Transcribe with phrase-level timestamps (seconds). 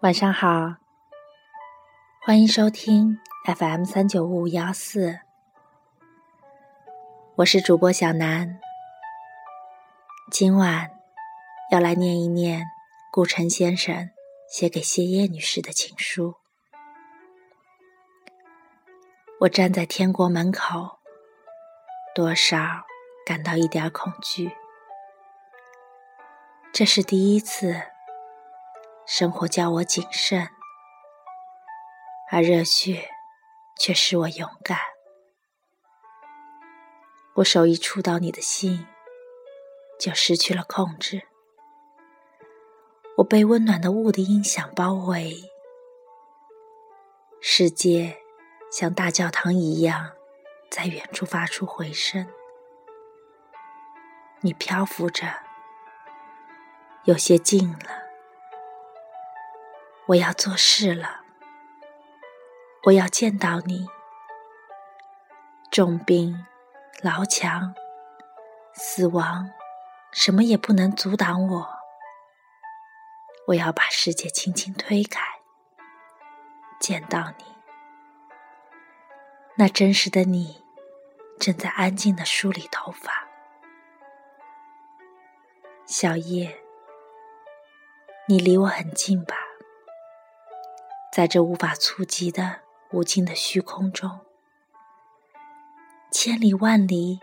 [0.00, 0.76] 晚上好，
[2.22, 5.18] 欢迎收听 FM 三九五五幺四，
[7.34, 8.60] 我是主播小南。
[10.30, 10.88] 今晚
[11.72, 12.64] 要来念一念
[13.10, 14.10] 顾城先生
[14.48, 16.36] 写给谢烨女士的情书。
[19.40, 21.00] 我站在天国门口，
[22.14, 22.84] 多少
[23.26, 24.52] 感到一点恐惧。
[26.72, 27.82] 这是第一次。
[29.10, 30.50] 生活教我谨慎，
[32.30, 33.08] 而热血
[33.78, 34.78] 却使我勇敢。
[37.36, 38.86] 我手一触到你的心，
[39.98, 41.22] 就失去了控制。
[43.16, 45.50] 我被温暖的雾的音响包围，
[47.40, 48.18] 世界
[48.70, 50.12] 像大教堂一样
[50.70, 52.28] 在远处发出回声。
[54.42, 55.26] 你漂浮着，
[57.04, 57.97] 有些近了。
[60.08, 61.20] 我要做事了，
[62.84, 63.86] 我要见到你。
[65.70, 66.46] 重病、
[67.02, 67.74] 劳强、
[68.72, 69.50] 死亡，
[70.10, 71.68] 什么也不能阻挡我。
[73.48, 75.20] 我要把世界轻轻推开，
[76.80, 77.44] 见到你。
[79.56, 80.64] 那真实的你，
[81.38, 83.28] 正在安静的梳理头发。
[85.84, 86.58] 小叶，
[88.26, 89.36] 你离我很近吧？
[91.12, 92.60] 在这无法触及的
[92.92, 94.20] 无尽的虚空中，
[96.10, 97.20] 千里万里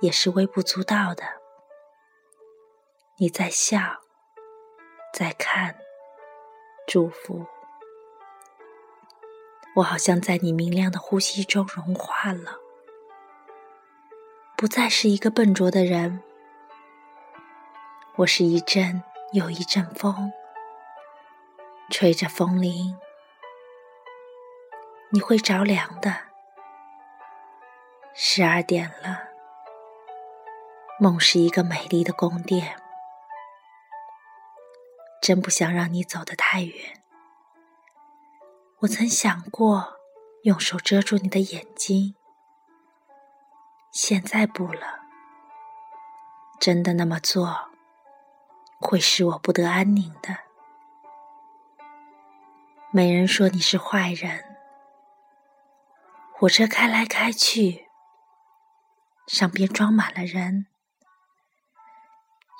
[0.00, 1.24] 也是微不足道的。
[3.16, 3.80] 你在笑，
[5.12, 5.76] 在看，
[6.86, 7.46] 祝福。
[9.76, 12.58] 我好像在你明亮的呼吸中融化了，
[14.56, 16.22] 不再是一个笨拙的人。
[18.16, 20.32] 我是一阵又一阵风，
[21.90, 22.98] 吹着风铃。
[25.10, 26.28] 你会着凉的。
[28.14, 29.28] 十二点了，
[30.98, 32.76] 梦是一个美丽的宫殿，
[35.22, 37.02] 真不想让你走得太远。
[38.80, 39.98] 我曾想过
[40.42, 42.16] 用手遮住你的眼睛，
[43.90, 44.98] 现在不了。
[46.60, 47.70] 真的那么做，
[48.80, 50.47] 会使我不得安宁的。
[52.98, 54.44] 没人说你是坏人。
[56.34, 57.86] 火车开来开去，
[59.28, 60.66] 上边装满了人，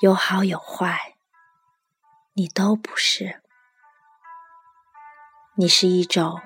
[0.00, 1.16] 有好有坏，
[2.34, 3.42] 你都不是，
[5.56, 6.40] 你是一种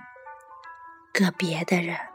[1.12, 2.11] 个别的人。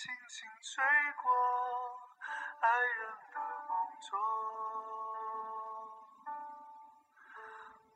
[0.00, 0.82] 轻轻吹
[1.22, 1.30] 过
[2.58, 3.00] 爱人
[3.34, 3.36] 的
[3.68, 4.08] 梦中。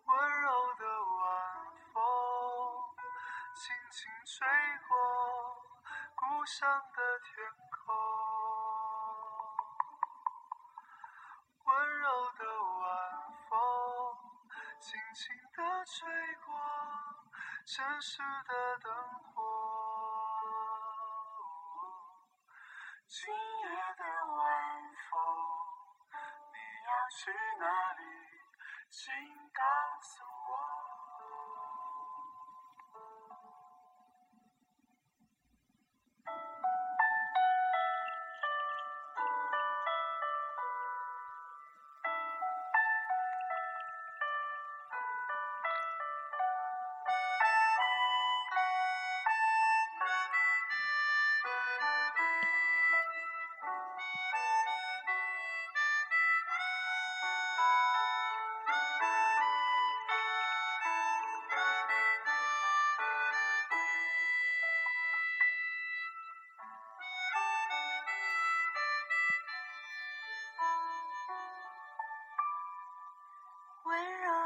[0.05, 1.25] 温柔的晚
[1.95, 1.97] 风，
[3.55, 4.47] 轻轻吹
[4.87, 4.93] 过
[6.15, 7.33] 故乡的天
[7.71, 7.97] 空，
[11.65, 12.45] 温柔的
[12.83, 12.85] 晚
[13.49, 13.57] 风
[14.79, 16.05] 轻轻地吹
[16.45, 16.53] 过
[17.65, 18.93] 城市的灯
[19.25, 19.34] 火。
[23.17, 24.43] 今夜的晚
[25.09, 25.15] 风，
[26.51, 27.31] 你要去
[27.61, 28.03] 哪里？
[28.91, 29.15] 请
[29.53, 29.63] 告
[30.03, 30.84] 诉我。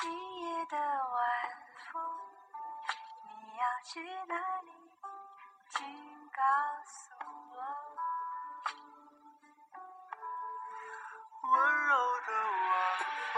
[0.00, 0.10] 今
[0.40, 0.82] 夜的晚
[1.92, 2.02] 风，
[3.26, 4.70] 你要去哪里？
[5.68, 5.84] 请
[6.30, 6.40] 告
[6.86, 7.12] 诉
[7.52, 7.56] 我。
[11.42, 11.52] 温
[11.86, 11.92] 柔
[12.26, 12.72] 的晚
[13.34, 13.36] 风，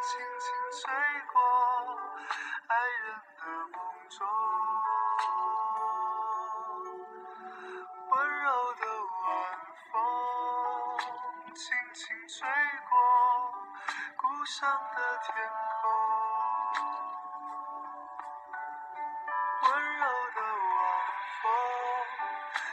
[0.00, 0.08] 轻
[0.40, 0.48] 轻
[0.80, 0.80] 吹
[1.30, 1.36] 过
[2.68, 2.72] 爱
[3.04, 3.04] 人
[3.36, 3.40] 的
[3.76, 3.78] 梦
[4.08, 4.16] 中。
[8.08, 8.82] 温柔的
[9.26, 9.28] 晚
[9.92, 9.94] 风，
[11.54, 12.48] 轻轻吹
[14.46, 15.34] 上的天
[15.82, 15.90] 空。
[19.62, 19.66] 温
[19.96, 20.80] 柔的晚
[21.42, 21.44] 风，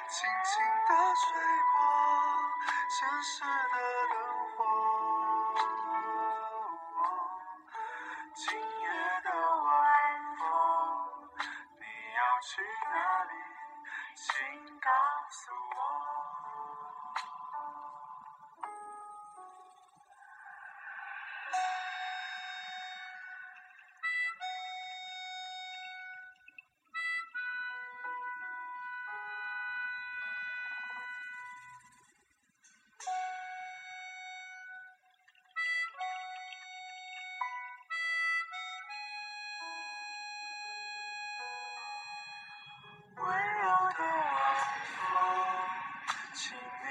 [0.07, 0.51] 轻轻
[0.87, 1.25] 地吹
[1.73, 1.75] 过
[2.89, 3.75] 城市的